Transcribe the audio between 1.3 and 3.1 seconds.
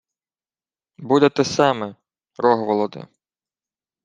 саме, Рогволоде.